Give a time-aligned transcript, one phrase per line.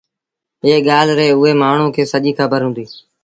[0.63, 2.91] ايئي ڳآل ريٚ اُئي مآڻهوٚٚݩ کي سڄيٚ کبر هُݩديٚ